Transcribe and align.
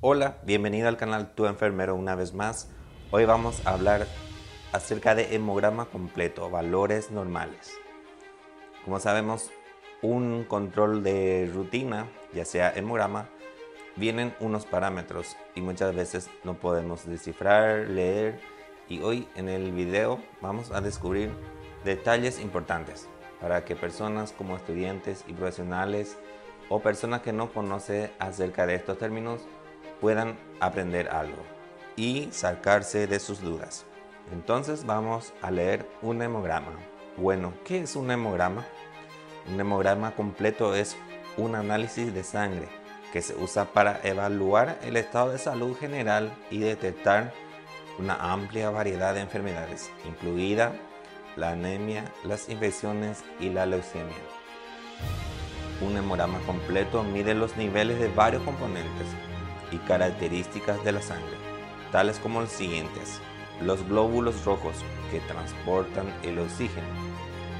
Hola, 0.00 0.36
bienvenido 0.44 0.86
al 0.86 0.96
canal 0.96 1.34
Tu 1.34 1.46
Enfermero 1.46 1.96
una 1.96 2.14
vez 2.14 2.32
más. 2.32 2.70
Hoy 3.10 3.24
vamos 3.24 3.66
a 3.66 3.72
hablar 3.72 4.06
acerca 4.70 5.16
de 5.16 5.34
hemograma 5.34 5.86
completo, 5.86 6.48
valores 6.50 7.10
normales. 7.10 7.72
Como 8.84 9.00
sabemos, 9.00 9.50
un 10.00 10.44
control 10.44 11.02
de 11.02 11.50
rutina, 11.52 12.06
ya 12.32 12.44
sea 12.44 12.72
hemograma, 12.76 13.28
vienen 13.96 14.36
unos 14.38 14.66
parámetros 14.66 15.36
y 15.56 15.62
muchas 15.62 15.92
veces 15.96 16.30
no 16.44 16.54
podemos 16.54 17.04
descifrar, 17.04 17.88
leer 17.88 18.38
y 18.88 19.00
hoy 19.00 19.26
en 19.34 19.48
el 19.48 19.72
video 19.72 20.20
vamos 20.40 20.70
a 20.70 20.80
descubrir 20.80 21.32
detalles 21.84 22.38
importantes 22.38 23.08
para 23.40 23.64
que 23.64 23.74
personas 23.74 24.30
como 24.30 24.54
estudiantes 24.54 25.24
y 25.26 25.32
profesionales 25.32 26.16
o 26.68 26.78
personas 26.78 27.22
que 27.22 27.32
no 27.32 27.52
conocen 27.52 28.12
acerca 28.20 28.64
de 28.64 28.76
estos 28.76 28.96
términos 28.96 29.40
puedan 30.00 30.38
aprender 30.60 31.08
algo 31.08 31.42
y 31.96 32.28
sacarse 32.30 33.06
de 33.06 33.18
sus 33.18 33.40
dudas. 33.40 33.84
Entonces 34.32 34.86
vamos 34.86 35.32
a 35.42 35.50
leer 35.50 35.86
un 36.02 36.22
hemograma. 36.22 36.72
Bueno, 37.16 37.52
¿qué 37.64 37.80
es 37.80 37.96
un 37.96 38.10
hemograma? 38.10 38.64
Un 39.50 39.60
hemograma 39.60 40.14
completo 40.14 40.74
es 40.74 40.96
un 41.36 41.54
análisis 41.54 42.12
de 42.12 42.22
sangre 42.22 42.68
que 43.12 43.22
se 43.22 43.34
usa 43.34 43.72
para 43.72 44.00
evaluar 44.04 44.78
el 44.82 44.96
estado 44.96 45.30
de 45.30 45.38
salud 45.38 45.76
general 45.76 46.32
y 46.50 46.58
detectar 46.58 47.32
una 47.98 48.14
amplia 48.32 48.70
variedad 48.70 49.14
de 49.14 49.20
enfermedades, 49.20 49.90
incluida 50.06 50.72
la 51.36 51.50
anemia, 51.50 52.04
las 52.22 52.48
infecciones 52.48 53.24
y 53.40 53.48
la 53.48 53.66
leucemia. 53.66 54.14
Un 55.80 55.96
hemograma 55.96 56.38
completo 56.40 57.02
mide 57.02 57.34
los 57.34 57.56
niveles 57.56 57.98
de 57.98 58.08
varios 58.08 58.42
componentes 58.42 59.06
y 59.72 59.78
características 59.78 60.82
de 60.84 60.92
la 60.92 61.02
sangre, 61.02 61.36
tales 61.92 62.18
como 62.18 62.40
los 62.40 62.50
siguientes. 62.50 63.20
Los 63.62 63.86
glóbulos 63.88 64.44
rojos 64.44 64.76
que 65.10 65.20
transportan 65.20 66.06
el 66.22 66.38
oxígeno, 66.38 66.86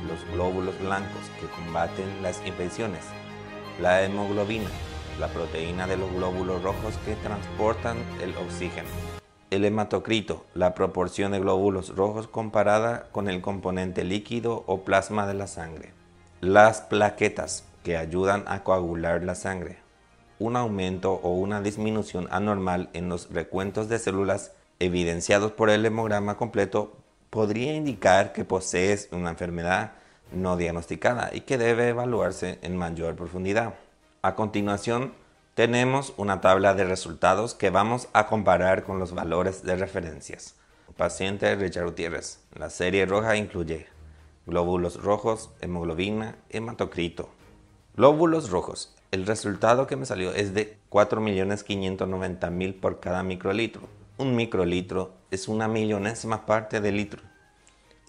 los 0.06 0.24
glóbulos 0.32 0.78
blancos 0.80 1.30
que 1.40 1.46
combaten 1.48 2.22
las 2.22 2.44
infecciones, 2.46 3.04
la 3.80 4.04
hemoglobina, 4.04 4.70
la 5.18 5.28
proteína 5.28 5.86
de 5.86 5.96
los 5.96 6.12
glóbulos 6.12 6.62
rojos 6.62 6.96
que 7.04 7.16
transportan 7.16 7.96
el 8.22 8.36
oxígeno, 8.36 8.88
el 9.50 9.64
hematocrito, 9.64 10.44
la 10.54 10.74
proporción 10.74 11.32
de 11.32 11.40
glóbulos 11.40 11.96
rojos 11.96 12.28
comparada 12.28 13.08
con 13.12 13.28
el 13.28 13.40
componente 13.40 14.04
líquido 14.04 14.62
o 14.66 14.82
plasma 14.82 15.26
de 15.26 15.34
la 15.34 15.46
sangre, 15.46 15.92
las 16.40 16.82
plaquetas 16.82 17.64
que 17.82 17.96
ayudan 17.96 18.44
a 18.46 18.62
coagular 18.62 19.24
la 19.24 19.34
sangre, 19.34 19.78
un 20.38 20.56
aumento 20.56 21.14
o 21.14 21.34
una 21.34 21.60
disminución 21.60 22.28
anormal 22.30 22.90
en 22.92 23.08
los 23.08 23.30
recuentos 23.30 23.88
de 23.88 23.98
células 23.98 24.52
evidenciados 24.78 25.52
por 25.52 25.70
el 25.70 25.84
hemograma 25.84 26.36
completo 26.36 26.96
podría 27.30 27.74
indicar 27.74 28.32
que 28.32 28.44
posees 28.44 29.08
una 29.12 29.30
enfermedad 29.30 29.92
no 30.32 30.56
diagnosticada 30.56 31.30
y 31.32 31.40
que 31.42 31.58
debe 31.58 31.88
evaluarse 31.88 32.58
en 32.62 32.76
mayor 32.76 33.16
profundidad. 33.16 33.74
A 34.22 34.34
continuación, 34.34 35.12
tenemos 35.54 36.14
una 36.16 36.40
tabla 36.40 36.74
de 36.74 36.84
resultados 36.84 37.54
que 37.54 37.70
vamos 37.70 38.08
a 38.12 38.26
comparar 38.26 38.84
con 38.84 38.98
los 38.98 39.12
valores 39.12 39.62
de 39.64 39.76
referencias. 39.76 40.54
Paciente 40.96 41.54
Richard 41.54 41.84
Gutiérrez. 41.84 42.40
La 42.54 42.70
serie 42.70 43.06
roja 43.06 43.36
incluye 43.36 43.86
glóbulos 44.46 45.02
rojos, 45.02 45.50
hemoglobina, 45.60 46.36
hematocrito. 46.48 47.28
Glóbulos 47.96 48.50
rojos. 48.50 48.94
El 49.10 49.24
resultado 49.24 49.86
que 49.86 49.96
me 49.96 50.04
salió 50.04 50.34
es 50.34 50.52
de 50.52 50.76
4.590.000 50.90 52.78
por 52.78 53.00
cada 53.00 53.22
microlitro. 53.22 53.88
Un 54.18 54.36
microlitro 54.36 55.14
es 55.30 55.48
una 55.48 55.66
millonésima 55.66 56.44
parte 56.44 56.82
de 56.82 56.92
litro. 56.92 57.22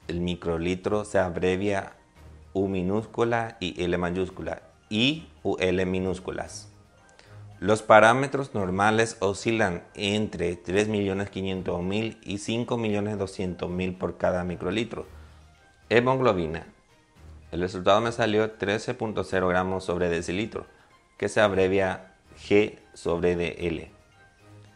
El 0.10 0.20
microlitro 0.20 1.06
se 1.06 1.18
abrevia 1.18 1.94
U 2.52 2.68
minúscula 2.68 3.56
y 3.62 3.82
L 3.82 3.98
mayúscula 3.98 4.62
y 4.90 5.30
L 5.60 5.86
minúsculas. 5.86 6.68
Los 7.62 7.82
parámetros 7.82 8.54
normales 8.54 9.16
oscilan 9.22 9.84
entre 9.94 10.62
3.500.000 10.62 12.18
y 12.24 12.36
5.200.000 12.36 13.98
por 13.98 14.18
cada 14.18 14.44
microlitro. 14.44 15.06
Hemoglobina. 15.88 16.68
El 17.54 17.62
resultado 17.62 18.02
me 18.02 18.12
salió 18.12 18.58
13.0 18.58 19.48
gramos 19.48 19.86
sobre 19.86 20.10
decilitro 20.10 20.66
que 21.20 21.30
se 21.30 21.42
abrevia 21.42 22.14
G 22.48 22.80
sobre 22.96 23.36
DL. 23.36 23.92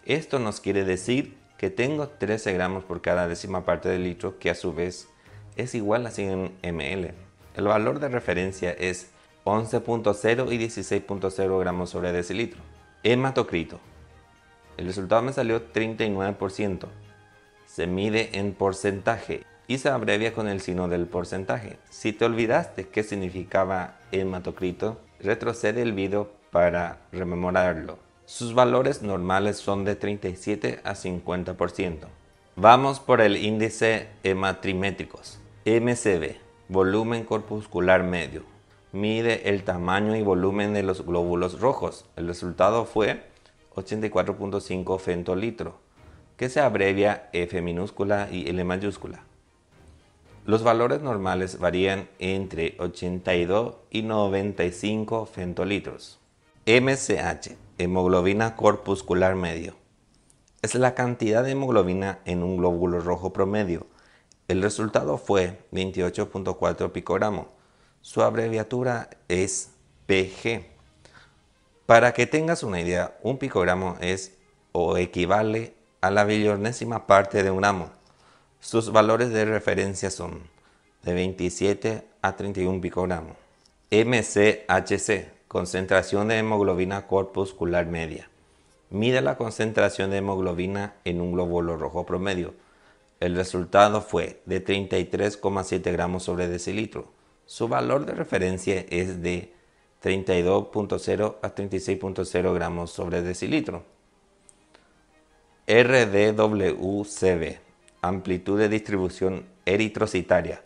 Esto 0.05 0.37
nos 0.37 0.59
quiere 0.59 0.83
decir 0.83 1.37
que 1.57 1.69
tengo 1.69 2.09
13 2.09 2.51
gramos 2.53 2.83
por 2.83 3.01
cada 3.01 3.29
décima 3.29 3.63
parte 3.63 3.87
del 3.87 4.03
litro, 4.03 4.37
que 4.37 4.49
a 4.49 4.55
su 4.55 4.73
vez 4.73 5.07
es 5.55 5.73
igual 5.73 6.05
a 6.05 6.11
100 6.11 6.57
ml. 6.61 7.13
El 7.55 7.63
valor 7.63 8.01
de 8.01 8.09
referencia 8.09 8.71
es 8.71 9.09
11.0 9.45 10.51
y 10.51 10.57
16.0 10.57 11.59
gramos 11.59 11.89
sobre 11.89 12.11
decilitro. 12.11 12.59
Hematocrito. 13.03 13.79
El 14.75 14.87
resultado 14.87 15.21
me 15.21 15.31
salió 15.31 15.71
39%. 15.71 16.87
Se 17.67 17.87
mide 17.87 18.37
en 18.37 18.53
porcentaje 18.53 19.45
y 19.67 19.77
se 19.77 19.89
abrevia 19.89 20.33
con 20.33 20.47
el 20.47 20.61
signo 20.61 20.87
del 20.87 21.05
porcentaje. 21.05 21.77
Si 21.89 22.13
te 22.13 22.25
olvidaste 22.25 22.87
qué 22.87 23.03
significaba 23.03 23.95
hematocrito, 24.11 24.99
retrocede 25.19 25.81
el 25.81 25.93
video 25.93 26.31
para 26.51 26.99
rememorarlo. 27.11 27.97
Sus 28.25 28.53
valores 28.53 29.01
normales 29.01 29.57
son 29.57 29.85
de 29.85 29.95
37 29.95 30.79
a 30.83 30.93
50%. 30.93 32.07
Vamos 32.55 32.99
por 32.99 33.19
el 33.19 33.37
índice 33.37 34.09
hematrimétricos. 34.23 35.39
MCB, 35.65 36.35
volumen 36.67 37.23
corpuscular 37.23 38.03
medio. 38.03 38.43
Mide 38.91 39.49
el 39.49 39.63
tamaño 39.63 40.15
y 40.15 40.21
volumen 40.21 40.73
de 40.73 40.83
los 40.83 41.05
glóbulos 41.05 41.59
rojos. 41.59 42.05
El 42.15 42.27
resultado 42.27 42.85
fue 42.85 43.23
84.5 43.75 44.99
fentolitro, 44.99 45.79
que 46.37 46.49
se 46.49 46.59
abrevia 46.59 47.29
F 47.33 47.61
minúscula 47.61 48.29
y 48.31 48.47
L 48.47 48.63
mayúscula. 48.63 49.23
Los 50.45 50.61
valores 50.61 51.01
normales 51.01 51.57
varían 51.57 52.09
entre 52.19 52.75
82 52.77 53.77
y 53.89 54.01
95 54.01 55.25
fentolitros. 55.25 56.19
MCH, 56.65 57.55
hemoglobina 57.77 58.57
corpuscular 58.57 59.35
medio. 59.35 59.75
Es 60.61 60.75
la 60.75 60.95
cantidad 60.95 61.45
de 61.45 61.51
hemoglobina 61.51 62.19
en 62.25 62.43
un 62.43 62.57
glóbulo 62.57 62.99
rojo 62.99 63.31
promedio. 63.31 63.87
El 64.49 64.61
resultado 64.61 65.17
fue 65.17 65.59
28.4 65.71 66.91
picogramos. 66.91 67.47
Su 68.01 68.21
abreviatura 68.21 69.09
es 69.29 69.71
PG. 70.07 70.65
Para 71.85 72.13
que 72.13 72.27
tengas 72.27 72.63
una 72.63 72.81
idea, 72.81 73.17
un 73.23 73.37
picogramo 73.37 73.95
es 74.01 74.37
o 74.73 74.97
equivale 74.97 75.73
a 76.01 76.11
la 76.11 76.25
billonésima 76.25 77.07
parte 77.07 77.43
de 77.43 77.51
un 77.51 77.59
gramo. 77.59 78.02
Sus 78.63 78.91
valores 78.93 79.31
de 79.31 79.43
referencia 79.43 80.09
son 80.09 80.39
de 81.03 81.13
27 81.13 82.05
a 82.21 82.37
31 82.37 82.79
picogramos. 82.79 83.35
MCHC, 83.91 85.27
concentración 85.49 86.29
de 86.29 86.37
hemoglobina 86.37 87.05
corpuscular 87.05 87.87
media. 87.87 88.29
Mide 88.89 89.19
la 89.19 89.35
concentración 89.35 90.11
de 90.11 90.19
hemoglobina 90.19 90.95
en 91.03 91.19
un 91.19 91.33
glóbulo 91.33 91.75
rojo 91.75 92.05
promedio. 92.05 92.53
El 93.19 93.35
resultado 93.35 94.01
fue 94.01 94.39
de 94.45 94.63
33,7 94.63 95.91
gramos 95.91 96.23
sobre 96.23 96.47
decilitro. 96.47 97.11
Su 97.45 97.67
valor 97.67 98.05
de 98.05 98.13
referencia 98.13 98.85
es 98.89 99.21
de 99.21 99.51
32.0 100.01 101.35
a 101.41 101.53
36.0 101.53 102.53
gramos 102.53 102.91
sobre 102.91 103.23
decilitro. 103.23 103.83
RDWCB 105.67 107.72
amplitud 108.03 108.59
de 108.59 108.69
distribución 108.69 109.45
eritrocitaria 109.65 110.63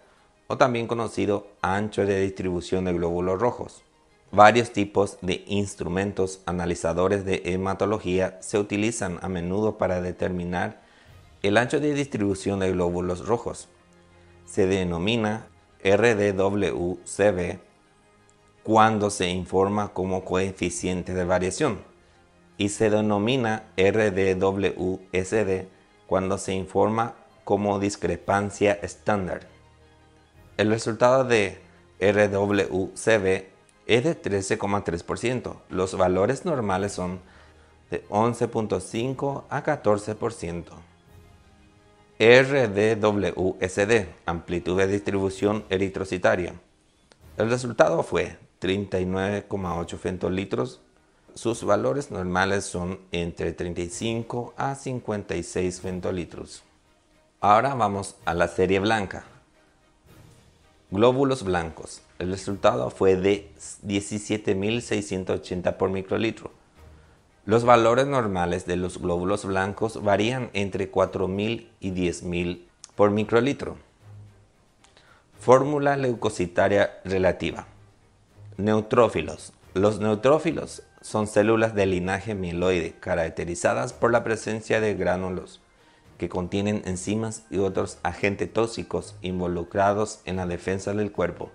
o 0.47 0.57
también 0.57 0.87
conocido 0.87 1.47
ancho 1.61 2.05
de 2.05 2.19
distribución 2.19 2.85
de 2.85 2.93
glóbulos 2.93 3.39
rojos. 3.39 3.83
Varios 4.31 4.71
tipos 4.71 5.17
de 5.21 5.45
instrumentos 5.47 6.41
analizadores 6.45 7.23
de 7.23 7.43
hematología 7.45 8.37
se 8.41 8.59
utilizan 8.59 9.19
a 9.21 9.29
menudo 9.29 9.77
para 9.77 10.01
determinar 10.01 10.81
el 11.43 11.57
ancho 11.57 11.79
de 11.79 11.93
distribución 11.93 12.59
de 12.59 12.71
glóbulos 12.71 13.25
rojos. 13.25 13.69
Se 14.45 14.67
denomina 14.67 15.47
RDWCB 15.83 17.59
cuando 18.63 19.09
se 19.09 19.29
informa 19.29 19.93
como 19.93 20.25
coeficiente 20.25 21.13
de 21.13 21.23
variación 21.23 21.79
y 22.57 22.69
se 22.69 22.89
denomina 22.89 23.63
RDWSD 23.77 25.67
cuando 26.07 26.37
se 26.37 26.53
informa 26.53 27.15
como 27.47 27.79
discrepancia 27.79 28.73
estándar. 28.73 29.47
El 30.57 30.69
resultado 30.69 31.23
de 31.23 31.61
RWCB 31.97 33.45
es 33.85 34.03
de 34.03 34.21
13,3%. 34.21 35.55
Los 35.69 35.97
valores 35.97 36.43
normales 36.43 36.91
son 36.91 37.21
de 37.89 38.05
11.5 38.09 39.45
a 39.49 39.63
14%. 39.63 40.65
RDWSD, 42.19 44.07
amplitud 44.25 44.77
de 44.77 44.87
distribución 44.87 45.63
eritrocitaria. 45.69 46.53
El 47.37 47.49
resultado 47.49 48.03
fue 48.03 48.37
39,8 48.59 49.97
fentolitros. 49.97 50.81
Sus 51.33 51.63
valores 51.63 52.11
normales 52.11 52.65
son 52.65 52.99
entre 53.13 53.53
35 53.53 54.53
a 54.57 54.75
56 54.75 55.79
fentolitros. 55.79 56.66
Ahora 57.39 57.75
vamos 57.75 58.15
a 58.25 58.33
la 58.33 58.47
serie 58.47 58.79
blanca. 58.79 59.23
Glóbulos 60.89 61.43
blancos. 61.43 62.01
El 62.17 62.31
resultado 62.31 62.89
fue 62.89 63.15
de 63.15 63.51
17.680 63.85 65.77
por 65.77 65.91
microlitro. 65.91 66.49
Los 67.45 67.63
valores 67.63 68.07
normales 68.07 68.65
de 68.65 68.75
los 68.75 68.99
glóbulos 68.99 69.45
blancos 69.45 70.03
varían 70.03 70.49
entre 70.53 70.91
4.000 70.91 71.67
y 71.79 71.91
10.000 71.91 72.63
por 72.95 73.11
microlitro. 73.11 73.77
Fórmula 75.39 75.95
leucocitaria 75.95 76.97
relativa. 77.05 77.67
Neutrófilos. 78.57 79.53
Los 79.75 79.99
neutrófilos 79.99 80.81
son 81.01 81.27
células 81.27 81.75
de 81.75 81.85
linaje 81.85 82.33
mieloide 82.33 82.95
caracterizadas 82.99 83.93
por 83.93 84.11
la 84.11 84.23
presencia 84.23 84.81
de 84.81 84.95
gránulos 84.95 85.61
que 86.17 86.29
contienen 86.29 86.81
enzimas 86.85 87.43
y 87.49 87.59
otros 87.59 87.99
agentes 88.03 88.51
tóxicos 88.51 89.15
involucrados 89.21 90.21
en 90.25 90.37
la 90.37 90.45
defensa 90.45 90.93
del 90.93 91.11
cuerpo. 91.11 91.51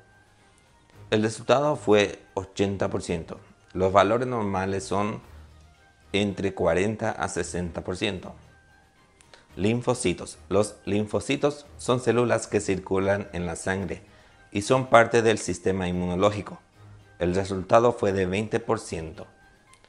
El 1.11 1.23
resultado 1.23 1.77
fue 1.77 2.21
80%. 2.35 3.37
Los 3.75 3.93
valores 3.93 4.27
normales 4.29 4.85
son 4.85 5.21
entre 6.13 6.55
40 6.55 7.11
a 7.11 7.29
60%. 7.29 8.33
Linfocitos. 9.57 10.39
Los 10.49 10.77
linfocitos 10.87 11.67
son 11.77 12.01
células 12.01 12.47
que 12.47 12.61
circulan 12.61 13.29
en 13.33 13.47
la 13.47 13.57
sangre 13.57 14.03
y 14.51 14.63
son 14.63 14.87
parte 14.87 15.23
del 15.23 15.39
sistema 15.39 15.89
inmunológico. 15.89 16.59
El 17.19 17.35
resultado 17.35 17.93
fue 17.93 18.13
de 18.13 18.29
20%. 18.29 19.27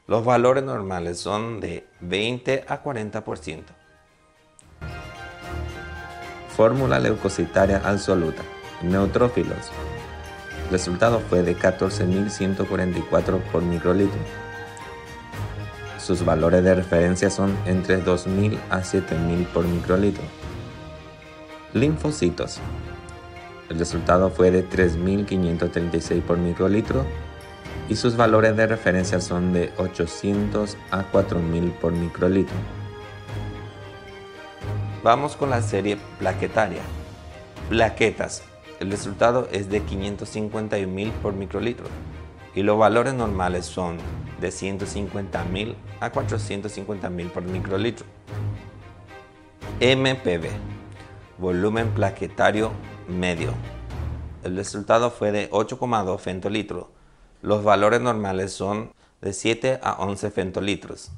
Los 0.06 0.24
valores 0.24 0.64
normales 0.64 1.18
son 1.18 1.60
de 1.60 1.86
20 2.00 2.64
a 2.68 2.82
40%. 2.82 3.62
Fórmula 6.56 7.00
leucocitaria 7.00 7.82
absoluta. 7.84 8.42
Neutrófilos. 8.82 9.70
El 10.66 10.70
resultado 10.70 11.20
fue 11.20 11.42
de 11.42 11.56
14.144 11.56 13.40
por 13.50 13.62
microlitro. 13.62 14.20
Sus 15.98 16.24
valores 16.24 16.62
de 16.62 16.74
referencia 16.74 17.28
son 17.30 17.56
entre 17.66 18.04
2.000 18.04 18.58
a 18.70 18.80
7.000 18.80 19.46
por 19.48 19.64
microlitro. 19.64 20.22
Linfocitos. 21.72 22.60
El 23.68 23.78
resultado 23.78 24.30
fue 24.30 24.50
de 24.50 24.68
3.536 24.68 26.22
por 26.22 26.38
microlitro 26.38 27.04
y 27.88 27.96
sus 27.96 28.16
valores 28.16 28.56
de 28.56 28.66
referencia 28.66 29.20
son 29.20 29.52
de 29.52 29.72
800 29.78 30.76
a 30.90 31.10
4.000 31.10 31.72
por 31.72 31.92
microlitro. 31.92 32.83
Vamos 35.04 35.36
con 35.36 35.50
la 35.50 35.60
serie 35.60 35.98
plaquetaria. 36.18 36.80
Plaquetas. 37.68 38.42
El 38.80 38.90
resultado 38.90 39.48
es 39.52 39.68
de 39.68 39.82
551.000 39.82 41.12
por 41.20 41.34
microlitro 41.34 41.84
y 42.54 42.62
los 42.62 42.78
valores 42.78 43.12
normales 43.12 43.66
son 43.66 43.98
de 44.40 44.48
150.000 44.48 45.74
a 46.00 46.10
450.000 46.10 47.28
por 47.28 47.42
microlitro. 47.42 48.06
MPB. 49.78 50.48
Volumen 51.36 51.90
plaquetario 51.90 52.72
medio. 53.06 53.52
El 54.42 54.56
resultado 54.56 55.10
fue 55.10 55.32
de 55.32 55.50
8,2 55.50 56.18
fentolitros. 56.18 56.86
Los 57.42 57.62
valores 57.62 58.00
normales 58.00 58.54
son 58.54 58.94
de 59.20 59.34
7 59.34 59.80
a 59.82 59.96
11 59.98 60.30
fentolitros. 60.30 61.10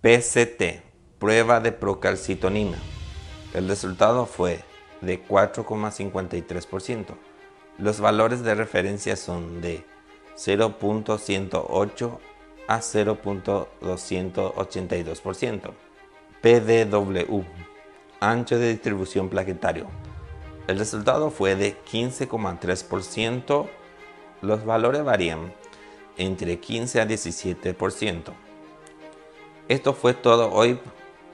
PCT 0.00 0.91
prueba 1.22 1.60
de 1.60 1.70
procalcitonina. 1.70 2.78
El 3.54 3.68
resultado 3.68 4.26
fue 4.26 4.58
de 5.02 5.24
4,53%. 5.24 7.14
Los 7.78 8.00
valores 8.00 8.42
de 8.42 8.56
referencia 8.56 9.14
son 9.14 9.60
de 9.60 9.84
0.108 10.36 12.18
a 12.66 12.80
0.282%. 12.80 15.70
PDW, 16.42 17.44
ancho 18.18 18.58
de 18.58 18.70
distribución 18.70 19.28
plaquetario. 19.28 19.86
El 20.66 20.76
resultado 20.76 21.30
fue 21.30 21.54
de 21.54 21.76
15,3%. 21.84 23.68
Los 24.40 24.64
valores 24.64 25.04
varían 25.04 25.54
entre 26.16 26.58
15 26.58 27.00
a 27.00 27.06
17%. 27.06 28.32
Esto 29.68 29.94
fue 29.94 30.14
todo 30.14 30.50
hoy 30.50 30.80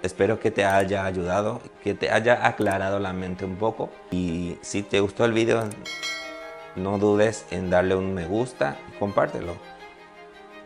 Espero 0.02 0.38
que 0.38 0.50
te 0.50 0.64
haya 0.64 1.04
ayudado, 1.04 1.60
que 1.82 1.94
te 1.94 2.10
haya 2.10 2.46
aclarado 2.46 3.00
la 3.00 3.12
mente 3.12 3.44
un 3.44 3.56
poco. 3.56 3.90
Y 4.10 4.56
si 4.62 4.82
te 4.82 5.00
gustó 5.00 5.24
el 5.24 5.32
video, 5.32 5.68
no 6.76 6.98
dudes 6.98 7.46
en 7.50 7.68
darle 7.68 7.96
un 7.96 8.14
me 8.14 8.26
gusta 8.26 8.76
y 8.88 8.98
compártelo 8.98 9.56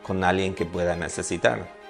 con 0.02 0.22
alguien 0.22 0.54
que 0.54 0.66
pueda 0.66 0.96
necesitar. 0.96 1.81